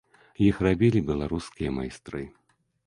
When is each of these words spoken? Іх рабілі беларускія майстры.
Іх 0.45 0.61
рабілі 0.67 1.03
беларускія 1.11 1.77
майстры. 1.81 2.21